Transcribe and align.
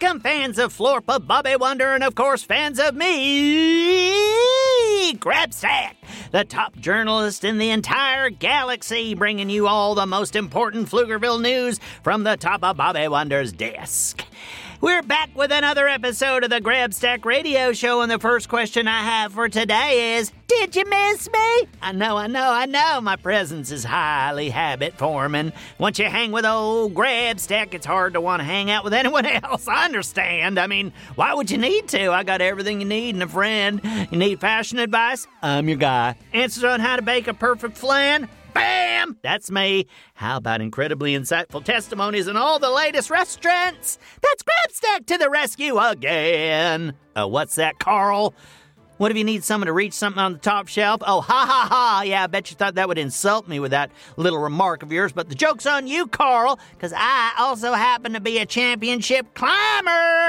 Welcome, 0.00 0.20
fans 0.20 0.58
of 0.58 0.72
Florpa, 0.72 1.26
Bobby 1.26 1.56
Wonder, 1.56 1.92
and 1.92 2.02
of 2.02 2.14
course, 2.14 2.42
fans 2.42 2.80
of 2.80 2.94
me, 2.94 4.12
Grabstack, 5.14 5.96
the 6.30 6.44
top 6.44 6.74
journalist 6.76 7.44
in 7.44 7.58
the 7.58 7.68
entire 7.68 8.30
galaxy, 8.30 9.14
bringing 9.14 9.50
you 9.50 9.66
all 9.66 9.94
the 9.94 10.06
most 10.06 10.36
important 10.36 10.88
Pflugerville 10.88 11.42
news 11.42 11.80
from 12.02 12.24
the 12.24 12.38
top 12.38 12.64
of 12.64 12.78
Bobby 12.78 13.08
Wonder's 13.08 13.52
desk. 13.52 14.24
We're 14.80 15.02
back 15.02 15.28
with 15.34 15.52
another 15.52 15.86
episode 15.86 16.42
of 16.42 16.48
the 16.48 16.60
Grabstack 16.60 17.26
Radio 17.26 17.72
Show, 17.74 18.00
and 18.00 18.10
the 18.10 18.18
first 18.18 18.48
question 18.48 18.88
I 18.88 19.02
have 19.02 19.32
for 19.34 19.46
today 19.48 20.16
is 20.16 20.32
Did 20.48 20.74
you 20.74 20.84
miss 20.88 21.28
me? 21.30 21.68
I 21.82 21.92
know, 21.92 22.16
I 22.16 22.28
know, 22.28 22.50
I 22.50 22.64
know. 22.64 23.00
My 23.02 23.16
presence 23.16 23.70
is 23.70 23.84
highly 23.84 24.48
habit 24.48 24.96
forming. 24.96 25.52
Once 25.78 25.98
you 25.98 26.06
hang 26.06 26.32
with 26.32 26.46
old 26.46 26.94
Grabstack, 26.94 27.74
it's 27.74 27.84
hard 27.84 28.14
to 28.14 28.22
want 28.22 28.40
to 28.40 28.44
hang 28.44 28.70
out 28.70 28.82
with 28.82 28.94
anyone 29.00 29.26
else. 29.26 29.68
I 29.68 29.84
understand. 29.84 30.58
I 30.58 30.66
mean, 30.66 30.94
why 31.14 31.34
would 31.34 31.50
you 31.50 31.58
need 31.58 31.88
to? 31.88 32.10
I 32.10 32.22
got 32.22 32.40
everything 32.40 32.80
you 32.80 32.86
need 32.86 33.14
and 33.14 33.22
a 33.22 33.28
friend. 33.28 33.82
You 34.10 34.16
need 34.18 34.40
fashion 34.40 34.78
advice? 34.78 35.26
I'm 35.42 35.68
your 35.68 35.76
guy. 35.76 36.16
Answers 36.32 36.64
on 36.64 36.80
how 36.80 36.96
to 36.96 37.02
bake 37.02 37.28
a 37.28 37.34
perfect 37.34 37.76
flan? 37.76 38.30
Bam! 38.52 39.16
That's 39.22 39.50
me. 39.50 39.86
How 40.14 40.36
about 40.36 40.60
incredibly 40.60 41.14
insightful 41.14 41.64
testimonies 41.64 42.26
and 42.26 42.36
all 42.36 42.58
the 42.58 42.70
latest 42.70 43.10
restaurants? 43.10 43.98
That's 44.22 44.42
Grabstack 44.42 45.06
to 45.06 45.18
the 45.18 45.30
rescue 45.30 45.78
again. 45.78 46.94
Uh, 47.14 47.26
what's 47.26 47.56
that, 47.56 47.78
Carl? 47.78 48.34
What 49.00 49.10
if 49.10 49.16
you 49.16 49.24
need 49.24 49.44
someone 49.44 49.66
to 49.66 49.72
reach 49.72 49.94
something 49.94 50.20
on 50.20 50.34
the 50.34 50.38
top 50.38 50.68
shelf? 50.68 51.00
Oh, 51.06 51.22
ha 51.22 51.46
ha 51.46 51.66
ha. 51.70 52.02
Yeah, 52.04 52.24
I 52.24 52.26
bet 52.26 52.50
you 52.50 52.56
thought 52.56 52.74
that 52.74 52.86
would 52.86 52.98
insult 52.98 53.48
me 53.48 53.58
with 53.58 53.70
that 53.70 53.90
little 54.18 54.38
remark 54.38 54.82
of 54.82 54.92
yours, 54.92 55.10
but 55.10 55.30
the 55.30 55.34
joke's 55.34 55.64
on 55.64 55.86
you, 55.86 56.06
Carl, 56.06 56.58
because 56.72 56.92
I 56.94 57.32
also 57.38 57.72
happen 57.72 58.12
to 58.12 58.20
be 58.20 58.36
a 58.36 58.44
championship 58.44 59.32
climber. 59.34 60.19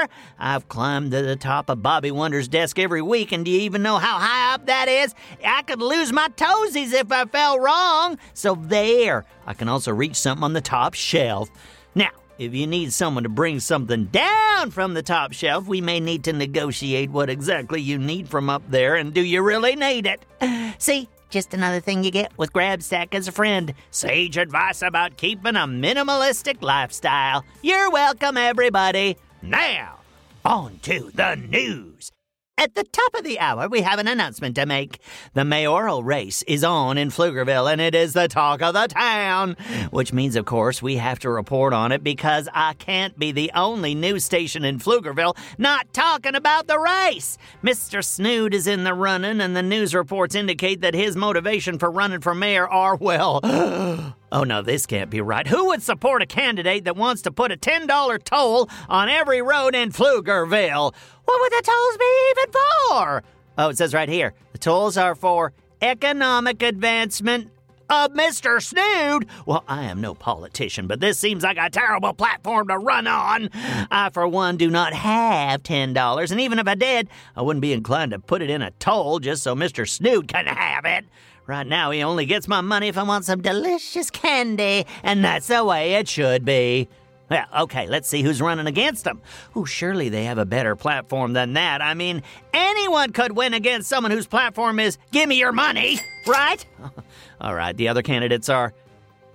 I've 0.44 0.68
climbed 0.68 1.12
to 1.12 1.22
the 1.22 1.36
top 1.36 1.70
of 1.70 1.84
Bobby 1.84 2.10
Wonder's 2.10 2.48
desk 2.48 2.76
every 2.76 3.00
week, 3.00 3.30
and 3.30 3.44
do 3.44 3.50
you 3.52 3.60
even 3.60 3.80
know 3.80 3.98
how 3.98 4.18
high 4.18 4.54
up 4.54 4.66
that 4.66 4.88
is? 4.88 5.14
I 5.46 5.62
could 5.62 5.80
lose 5.80 6.12
my 6.12 6.26
toesies 6.30 6.92
if 6.92 7.12
I 7.12 7.26
fell 7.26 7.60
wrong. 7.60 8.18
So 8.34 8.56
there, 8.56 9.24
I 9.46 9.54
can 9.54 9.68
also 9.68 9.92
reach 9.92 10.16
something 10.16 10.42
on 10.42 10.52
the 10.52 10.60
top 10.60 10.94
shelf. 10.94 11.48
Now, 11.94 12.10
if 12.38 12.52
you 12.54 12.66
need 12.66 12.92
someone 12.92 13.22
to 13.22 13.28
bring 13.28 13.60
something 13.60 14.06
down 14.06 14.72
from 14.72 14.94
the 14.94 15.02
top 15.04 15.32
shelf, 15.32 15.68
we 15.68 15.80
may 15.80 16.00
need 16.00 16.24
to 16.24 16.32
negotiate 16.32 17.10
what 17.10 17.30
exactly 17.30 17.80
you 17.80 17.96
need 17.96 18.28
from 18.28 18.50
up 18.50 18.68
there, 18.68 18.96
and 18.96 19.14
do 19.14 19.22
you 19.22 19.42
really 19.42 19.76
need 19.76 20.08
it? 20.08 20.26
See, 20.78 21.08
just 21.30 21.54
another 21.54 21.78
thing 21.78 22.02
you 22.02 22.10
get 22.10 22.36
with 22.36 22.52
Grabstack 22.52 23.14
as 23.14 23.28
a 23.28 23.32
friend. 23.32 23.74
Sage 23.92 24.36
advice 24.38 24.82
about 24.82 25.16
keeping 25.16 25.54
a 25.54 25.68
minimalistic 25.68 26.62
lifestyle. 26.62 27.44
You're 27.62 27.92
welcome, 27.92 28.36
everybody. 28.36 29.16
Now, 29.40 30.01
on 30.44 30.78
to 30.82 31.10
the 31.14 31.34
news. 31.34 32.10
At 32.58 32.74
the 32.74 32.84
top 32.84 33.14
of 33.14 33.24
the 33.24 33.40
hour, 33.40 33.66
we 33.66 33.80
have 33.80 33.98
an 33.98 34.06
announcement 34.06 34.56
to 34.56 34.66
make. 34.66 34.98
The 35.32 35.44
mayoral 35.44 36.04
race 36.04 36.42
is 36.42 36.62
on 36.62 36.98
in 36.98 37.08
Pflugerville, 37.08 37.72
and 37.72 37.80
it 37.80 37.94
is 37.94 38.12
the 38.12 38.28
talk 38.28 38.60
of 38.60 38.74
the 38.74 38.88
town. 38.88 39.56
Which 39.90 40.12
means, 40.12 40.36
of 40.36 40.44
course, 40.44 40.82
we 40.82 40.96
have 40.96 41.18
to 41.20 41.30
report 41.30 41.72
on 41.72 41.92
it 41.92 42.04
because 42.04 42.48
I 42.52 42.74
can't 42.74 43.18
be 43.18 43.32
the 43.32 43.50
only 43.54 43.94
news 43.94 44.24
station 44.24 44.64
in 44.64 44.78
Pflugerville 44.78 45.36
not 45.56 45.92
talking 45.94 46.34
about 46.34 46.66
the 46.66 46.78
race. 46.78 47.38
Mr. 47.64 48.04
Snood 48.04 48.54
is 48.54 48.66
in 48.66 48.84
the 48.84 48.94
running, 48.94 49.40
and 49.40 49.56
the 49.56 49.62
news 49.62 49.94
reports 49.94 50.34
indicate 50.34 50.82
that 50.82 50.94
his 50.94 51.16
motivation 51.16 51.78
for 51.78 51.90
running 51.90 52.20
for 52.20 52.34
mayor 52.34 52.68
are, 52.68 52.96
well, 52.96 53.40
oh, 53.44 54.14
Oh 54.32 54.44
no, 54.44 54.62
this 54.62 54.86
can't 54.86 55.10
be 55.10 55.20
right. 55.20 55.46
Who 55.46 55.66
would 55.66 55.82
support 55.82 56.22
a 56.22 56.26
candidate 56.26 56.84
that 56.84 56.96
wants 56.96 57.20
to 57.22 57.30
put 57.30 57.52
a 57.52 57.56
$10 57.56 58.24
toll 58.24 58.70
on 58.88 59.10
every 59.10 59.42
road 59.42 59.74
in 59.74 59.92
Pflugerville? 59.92 60.94
What 61.26 61.40
would 61.40 61.52
the 61.52 61.62
tolls 61.62 61.96
be 61.98 62.30
even 62.30 62.52
for? 62.52 63.22
Oh, 63.58 63.68
it 63.68 63.76
says 63.76 63.92
right 63.92 64.08
here 64.08 64.32
the 64.52 64.58
tolls 64.58 64.96
are 64.96 65.14
for 65.14 65.52
economic 65.82 66.62
advancement 66.62 67.50
Uh, 67.92 68.06
of 68.06 68.12
Mr. 68.14 68.62
Snood. 68.62 69.28
Well, 69.44 69.64
I 69.68 69.84
am 69.84 70.00
no 70.00 70.14
politician, 70.14 70.86
but 70.86 71.00
this 71.00 71.18
seems 71.18 71.42
like 71.42 71.58
a 71.58 71.68
terrible 71.68 72.14
platform 72.14 72.68
to 72.68 72.78
run 72.78 73.06
on. 73.06 73.50
I, 73.90 74.08
for 74.10 74.26
one, 74.26 74.56
do 74.56 74.70
not 74.70 74.94
have 74.94 75.62
$10, 75.62 76.30
and 76.30 76.40
even 76.40 76.58
if 76.58 76.66
I 76.66 76.74
did, 76.74 77.10
I 77.36 77.42
wouldn't 77.42 77.60
be 77.60 77.74
inclined 77.74 78.12
to 78.12 78.18
put 78.18 78.40
it 78.40 78.48
in 78.48 78.62
a 78.62 78.70
toll 78.72 79.18
just 79.18 79.42
so 79.42 79.54
Mr. 79.54 79.86
Snood 79.86 80.26
can 80.26 80.46
have 80.46 80.86
it. 80.86 81.04
Right 81.46 81.66
now, 81.66 81.90
he 81.90 82.02
only 82.02 82.24
gets 82.24 82.48
my 82.48 82.62
money 82.62 82.88
if 82.88 82.96
I 82.96 83.02
want 83.02 83.26
some 83.26 83.42
delicious 83.42 84.10
candy, 84.10 84.86
and 85.02 85.22
that's 85.22 85.48
the 85.48 85.62
way 85.62 85.94
it 85.94 86.08
should 86.08 86.44
be. 86.44 86.88
Well, 87.30 87.46
okay, 87.60 87.86
let's 87.86 88.08
see 88.08 88.22
who's 88.22 88.42
running 88.42 88.66
against 88.66 89.04
them. 89.04 89.22
Oh, 89.56 89.64
surely 89.64 90.08
they 90.08 90.24
have 90.24 90.38
a 90.38 90.44
better 90.44 90.76
platform 90.76 91.32
than 91.32 91.54
that. 91.54 91.80
I 91.80 91.94
mean, 91.94 92.22
anyone 92.52 93.12
could 93.12 93.32
win 93.32 93.54
against 93.54 93.88
someone 93.88 94.10
whose 94.10 94.26
platform 94.26 94.78
is 94.78 94.98
give 95.12 95.28
me 95.28 95.38
your 95.38 95.52
money, 95.52 95.98
right? 96.26 96.64
All 97.40 97.54
right, 97.54 97.76
the 97.76 97.88
other 97.88 98.02
candidates 98.02 98.48
are 98.48 98.74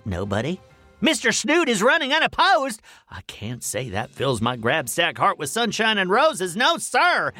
nobody. 0.04 0.60
Mr. 1.02 1.32
Snood 1.32 1.68
is 1.68 1.82
running 1.82 2.12
unopposed. 2.12 2.80
I 3.10 3.20
can't 3.22 3.62
say 3.62 3.88
that 3.90 4.10
fills 4.10 4.40
my 4.40 4.56
grab 4.56 4.78
grabstack 4.78 5.18
heart 5.18 5.38
with 5.38 5.50
sunshine 5.50 5.98
and 5.98 6.08
roses. 6.08 6.54
No, 6.54 6.76
sir. 6.76 7.32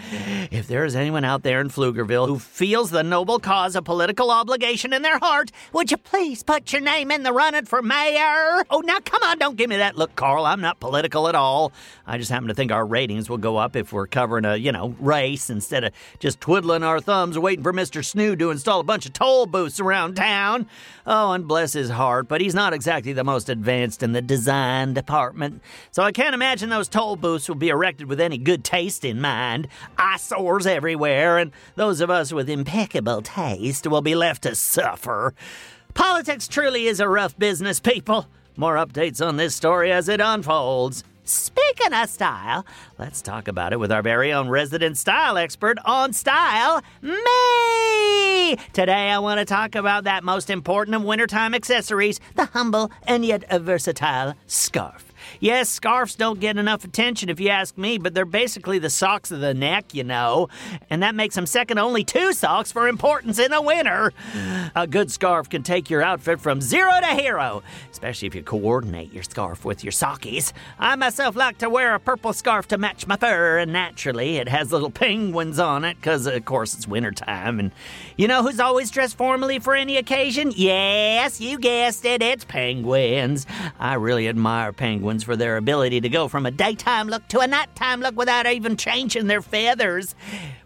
If 0.51 0.67
there 0.67 0.85
is 0.85 0.97
anyone 0.97 1.25
out 1.25 1.43
there 1.43 1.61
in 1.61 1.69
Pflugerville 1.69 2.27
who 2.27 2.39
feels 2.39 2.91
the 2.91 3.03
noble 3.03 3.39
cause 3.39 3.77
of 3.77 3.85
political 3.85 4.31
obligation 4.31 4.93
in 4.93 5.03
their 5.03 5.19
heart, 5.19 5.53
would 5.73 5.91
you 5.91 5.97
please 5.97 6.43
put 6.43 6.73
your 6.73 6.83
name 6.83 7.11
in 7.11 7.23
the 7.23 7.33
running 7.33 7.65
for 7.65 7.81
mayor? 7.81 8.65
Oh, 8.71 8.81
now 8.85 8.99
come 9.01 9.23
on, 9.23 9.39
don't 9.39 9.57
give 9.57 9.71
me 9.71 9.77
that 9.77 9.97
look, 9.97 10.17
Carl. 10.17 10.47
I'm 10.47 10.61
not 10.61 10.81
political 10.81 11.29
at 11.29 11.35
all. 11.35 11.73
I 12.07 12.19
just 12.19 12.31
happen 12.31 12.49
to 12.49 12.55
think 12.55 12.73
our 12.73 12.85
ratings 12.85 13.31
will 13.31 13.39
go 13.39 13.57
up 13.57 13.77
if 13.77 13.93
we're 13.93 14.07
covering 14.09 14.45
a, 14.45 14.57
you 14.57 14.73
know, 14.73 14.97
race 14.99 15.51
instead 15.51 15.85
of 15.85 15.93
just 16.19 16.41
twiddling 16.41 16.83
our 16.83 17.01
thumbs 17.01 17.39
waiting 17.39 17.63
for 17.63 17.73
Mr. 17.73 18.05
Snood 18.05 18.41
to 18.41 18.51
install 18.51 18.81
a 18.81 18.85
bunch 18.85 19.07
of 19.07 19.13
toll 19.13 19.47
booths 19.47 19.79
around 19.79 20.15
town. 20.17 20.67
Oh, 21.07 21.33
and 21.33 21.47
bless 21.47 21.73
his 21.73 21.91
heart, 21.91 22.27
but 22.27 22.41
he's 22.41 22.55
not 22.55 22.73
exactly 22.73 23.13
the 23.13 23.25
most 23.25 23.48
advanced 23.49 24.03
in 24.03 24.13
the 24.13 24.23
design 24.23 24.95
department. 24.95 25.63
So 25.91 26.03
I 26.03 26.13
can't 26.13 26.35
imagine 26.35 26.69
those 26.69 26.89
toll 26.89 27.17
booths 27.17 27.49
will 27.49 27.57
be 27.57 27.69
erected 27.69 28.09
with 28.09 28.21
any 28.21 28.39
good 28.39 28.65
taste 28.65 29.05
in 29.05 29.21
mind. 29.21 29.69
Eyesores 29.97 30.67
everywhere, 30.67 31.39
and 31.39 31.53
those 31.77 32.01
of 32.01 32.11
us 32.11 32.33
with 32.33 32.49
impeccable 32.49 33.23
taste 33.23 33.87
will 33.87 34.03
be 34.03 34.15
left 34.15 34.43
to 34.43 34.55
suffer. 34.55 35.35
Politics 35.95 36.49
truly 36.49 36.87
is 36.87 37.01
a 37.01 37.09
rough 37.09 37.39
business, 37.39 37.81
people. 37.81 38.27
More 38.57 38.77
updates 38.77 39.25
on 39.25 39.37
this 39.37 39.55
story 39.55 39.93
as 39.93 40.09
it 40.09 40.21
unfolds. 40.21 41.05
Speaking 41.29 41.93
of 41.93 42.09
style, 42.09 42.65
let's 42.99 43.21
talk 43.21 43.49
about 43.49 43.75
it 43.75 43.79
with 43.79 43.93
our 43.93 44.01
very 44.01 44.33
own 44.33 44.49
resident 44.49 44.97
style 44.97 45.37
expert 45.37 45.77
on 45.85 46.15
style, 46.15 46.83
me! 47.03 48.57
Today 48.73 49.11
I 49.11 49.19
want 49.19 49.39
to 49.39 49.45
talk 49.45 49.75
about 49.75 50.05
that 50.05 50.25
most 50.25 50.49
important 50.49 50.97
of 50.97 51.03
wintertime 51.03 51.55
accessories, 51.55 52.19
the 52.35 52.47
humble 52.47 52.91
and 53.07 53.27
yet 53.27 53.45
versatile 53.59 54.37
scarf. 54.47 55.08
Yes, 55.41 55.69
scarves 55.69 56.15
don't 56.15 56.41
get 56.41 56.57
enough 56.57 56.85
attention 56.85 57.29
if 57.29 57.41
you 57.41 57.49
ask 57.49 57.77
me, 57.79 57.99
but 57.99 58.15
they're 58.15 58.25
basically 58.25 58.79
the 58.79 58.91
socks 58.91 59.31
of 59.31 59.41
the 59.41 59.55
neck, 59.55 59.95
you 59.95 60.05
know. 60.05 60.49
And 60.91 61.03
that 61.03 61.15
makes 61.15 61.35
them 61.35 61.47
second 61.47 61.79
only 61.79 62.05
to 62.05 62.33
socks 62.33 62.73
for 62.73 62.89
importance 62.89 63.39
in 63.39 63.51
the 63.51 63.63
winter. 63.63 64.13
A 64.75 64.87
good 64.87 65.11
scarf 65.11 65.49
can 65.49 65.63
take 65.63 65.91
your 65.91 66.03
outfit 66.03 66.41
from 66.41 66.61
zero 66.61 66.93
to 67.01 67.09
hero, 67.09 67.63
especially 67.91 68.29
if 68.29 68.35
you 68.35 68.43
coordinate 68.43 69.13
your 69.13 69.23
scarf 69.23 69.65
with 69.65 69.85
your 69.85 69.93
sockies. 69.93 70.53
I 70.79 70.97
myself 70.97 71.37
like 71.37 71.59
to 71.59 71.71
wear 71.71 71.95
a 71.95 72.01
purple 72.01 72.33
scarf 72.33 72.69
to 72.69 72.79
match 72.79 73.07
my 73.07 73.17
fur, 73.17 73.59
and 73.59 73.73
naturally 73.73 74.37
it 74.37 74.49
has 74.49 74.73
little 74.73 74.91
penguins 74.91 75.59
on 75.59 75.85
it, 75.85 75.97
because 75.97 76.27
of 76.27 76.45
course 76.45 76.75
it's 76.75 76.89
wintertime. 76.89 77.61
And 77.61 77.73
you 78.17 78.29
know 78.29 78.43
who's 78.43 78.61
always 78.61 78.91
dressed 78.91 79.17
formally 79.17 79.59
for 79.59 79.75
any 79.75 79.97
occasion? 79.97 80.53
Yes, 80.55 81.41
you 81.41 81.59
guessed 81.59 82.05
it, 82.05 82.23
it's 82.23 82.45
penguins. 82.45 83.47
I 83.79 83.95
really 83.95 84.29
admire 84.29 84.73
penguins 84.73 85.18
for 85.23 85.37
their 85.37 85.57
ability 85.57 86.01
to 86.01 86.09
go 86.09 86.29
from 86.29 86.47
a 86.47 86.51
daytime 86.51 87.09
look 87.09 87.27
to 87.29 87.41
a 87.41 87.47
nighttime 87.47 88.01
look 88.01 88.17
without 88.17 88.47
even 88.47 88.77
changing 88.77 89.27
their 89.27 89.43
feathers. 89.43 90.15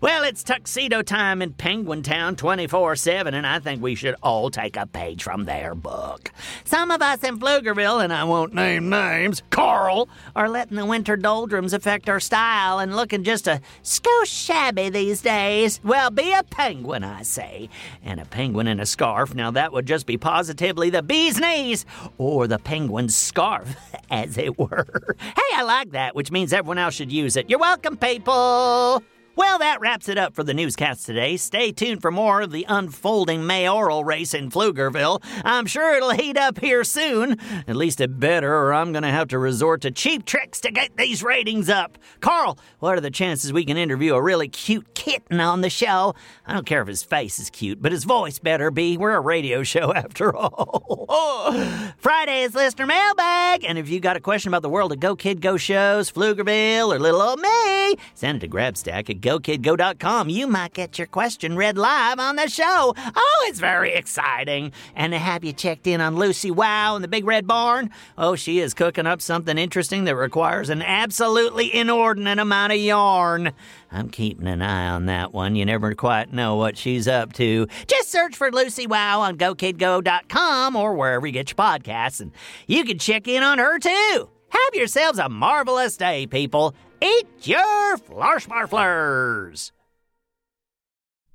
Well, 0.00 0.24
it's 0.24 0.42
tuxedo 0.42 1.02
time 1.02 1.42
in 1.42 1.52
Penguin 1.52 2.02
Town 2.02 2.34
24 2.34 2.96
7, 2.96 3.34
and 3.34 3.46
I 3.46 3.60
think 3.60 3.80
we 3.80 3.94
should 3.94 4.16
all 4.22 4.50
take 4.50 4.76
a 4.76 4.86
page 4.86 5.22
from 5.22 5.44
their 5.44 5.74
book. 5.76 6.32
Some 6.64 6.90
of 6.90 7.00
us 7.00 7.22
in 7.22 7.38
Pflugerville, 7.38 8.02
and 8.02 8.12
I 8.12 8.24
won't 8.24 8.52
name 8.52 8.88
names, 8.88 9.42
Carl, 9.50 10.08
are 10.34 10.48
letting 10.48 10.76
the 10.76 10.86
winter 10.86 11.16
doldrums 11.16 11.72
affect 11.72 12.08
our 12.08 12.18
style 12.18 12.80
and 12.80 12.96
looking 12.96 13.22
just 13.22 13.46
a 13.46 13.60
skosh 13.84 14.26
shabby 14.26 14.88
these 14.88 15.22
days. 15.22 15.80
Well, 15.84 16.10
be 16.10 16.32
a 16.32 16.42
penguin, 16.42 17.04
I 17.04 17.22
say. 17.22 17.68
And 18.02 18.18
a 18.18 18.24
penguin 18.24 18.66
in 18.66 18.80
a 18.80 18.86
scarf, 18.86 19.34
now 19.34 19.52
that 19.52 19.72
would 19.72 19.86
just 19.86 20.06
be 20.06 20.18
positively 20.18 20.90
the 20.90 21.02
bee's 21.02 21.38
knees, 21.38 21.86
or 22.18 22.46
the 22.46 22.58
penguin's 22.58 23.14
scarf, 23.16 23.76
as 24.10 24.36
it 24.42 24.58
were. 24.58 25.16
Hey, 25.18 25.56
I 25.56 25.62
like 25.62 25.92
that, 25.92 26.14
which 26.14 26.30
means 26.30 26.52
everyone 26.52 26.78
else 26.78 26.94
should 26.94 27.12
use 27.12 27.36
it. 27.36 27.48
You're 27.48 27.58
welcome, 27.58 27.96
people. 27.96 29.02
Well, 29.34 29.58
that 29.60 29.80
wraps 29.80 30.10
it 30.10 30.18
up 30.18 30.34
for 30.34 30.44
the 30.44 30.52
newscast 30.52 31.06
today. 31.06 31.38
Stay 31.38 31.72
tuned 31.72 32.02
for 32.02 32.10
more 32.10 32.42
of 32.42 32.50
the 32.52 32.66
unfolding 32.68 33.46
mayoral 33.46 34.04
race 34.04 34.34
in 34.34 34.50
Pflugerville. 34.50 35.22
I'm 35.42 35.64
sure 35.64 35.94
it'll 35.96 36.10
heat 36.10 36.36
up 36.36 36.58
here 36.58 36.84
soon. 36.84 37.38
At 37.66 37.76
least 37.76 38.02
it 38.02 38.20
better, 38.20 38.54
or 38.54 38.74
I'm 38.74 38.92
going 38.92 39.04
to 39.04 39.08
have 39.08 39.28
to 39.28 39.38
resort 39.38 39.80
to 39.82 39.90
cheap 39.90 40.26
tricks 40.26 40.60
to 40.60 40.70
get 40.70 40.98
these 40.98 41.22
ratings 41.22 41.70
up. 41.70 41.96
Carl, 42.20 42.58
what 42.80 42.98
are 42.98 43.00
the 43.00 43.10
chances 43.10 43.54
we 43.54 43.64
can 43.64 43.78
interview 43.78 44.14
a 44.14 44.20
really 44.22 44.48
cute 44.48 44.94
kitten 44.94 45.40
on 45.40 45.62
the 45.62 45.70
show? 45.70 46.14
I 46.46 46.52
don't 46.52 46.66
care 46.66 46.82
if 46.82 46.88
his 46.88 47.02
face 47.02 47.38
is 47.38 47.48
cute, 47.48 47.80
but 47.80 47.90
his 47.92 48.04
voice 48.04 48.38
better 48.38 48.70
be. 48.70 48.98
We're 48.98 49.16
a 49.16 49.20
radio 49.20 49.62
show 49.62 49.92
after 49.94 50.36
all. 50.36 51.46
Friday's 51.96 52.54
listener 52.54 52.84
mailbag. 52.84 53.64
And 53.64 53.78
if 53.78 53.88
you 53.88 53.98
got 53.98 54.16
a 54.16 54.20
question 54.20 54.48
about 54.48 54.60
the 54.60 54.68
world 54.68 54.92
of 54.92 55.00
Go 55.00 55.16
Kid 55.16 55.40
Go 55.40 55.56
shows, 55.56 56.12
Pflugerville, 56.12 56.94
or 56.94 56.98
little 56.98 57.22
old 57.22 57.40
me, 57.40 57.96
send 58.14 58.42
it 58.42 58.46
to 58.46 58.54
Grabstack 58.54 59.21
GoKidGo.com. 59.22 60.28
You 60.28 60.46
might 60.46 60.74
get 60.74 60.98
your 60.98 61.06
question 61.06 61.56
read 61.56 61.78
live 61.78 62.18
on 62.18 62.36
the 62.36 62.48
show. 62.48 62.94
Oh, 62.96 63.46
it's 63.48 63.60
very 63.60 63.94
exciting. 63.94 64.72
And 64.94 65.12
to 65.12 65.18
have 65.18 65.44
you 65.44 65.52
checked 65.52 65.86
in 65.86 66.00
on 66.00 66.16
Lucy 66.16 66.50
Wow 66.50 66.96
in 66.96 67.02
the 67.02 67.08
Big 67.08 67.24
Red 67.24 67.46
Barn? 67.46 67.88
Oh, 68.18 68.34
she 68.36 68.58
is 68.58 68.74
cooking 68.74 69.06
up 69.06 69.22
something 69.22 69.56
interesting 69.56 70.04
that 70.04 70.16
requires 70.16 70.68
an 70.68 70.82
absolutely 70.82 71.74
inordinate 71.74 72.38
amount 72.38 72.72
of 72.72 72.78
yarn. 72.78 73.52
I'm 73.90 74.08
keeping 74.08 74.46
an 74.46 74.60
eye 74.60 74.88
on 74.88 75.06
that 75.06 75.32
one. 75.32 75.54
You 75.54 75.64
never 75.64 75.94
quite 75.94 76.32
know 76.32 76.56
what 76.56 76.76
she's 76.76 77.06
up 77.06 77.32
to. 77.34 77.68
Just 77.86 78.10
search 78.10 78.36
for 78.36 78.50
Lucy 78.50 78.86
Wow 78.86 79.20
on 79.20 79.38
GoKidGo.com 79.38 80.76
or 80.76 80.94
wherever 80.94 81.26
you 81.26 81.32
get 81.32 81.50
your 81.50 81.56
podcasts, 81.56 82.20
and 82.20 82.32
you 82.66 82.84
can 82.84 82.98
check 82.98 83.28
in 83.28 83.42
on 83.42 83.58
her 83.58 83.78
too. 83.78 84.28
Have 84.52 84.74
yourselves 84.74 85.18
a 85.18 85.28
marvelous 85.30 85.96
day, 85.96 86.26
people. 86.26 86.74
Eat 87.00 87.26
your 87.42 87.96
Flarschmarflers! 87.96 89.72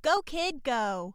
Go, 0.02 0.22
kid, 0.22 0.62
go. 0.62 1.14